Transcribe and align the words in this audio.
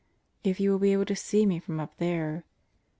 "if 0.43 0.59
you 0.59 0.71
will 0.71 0.79
be 0.79 0.93
able 0.93 1.05
to 1.05 1.15
see 1.15 1.45
me 1.45 1.59
from 1.59 1.79
up 1.79 1.95
there? 1.97 2.43